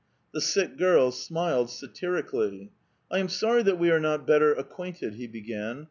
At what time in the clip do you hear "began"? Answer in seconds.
5.27-5.79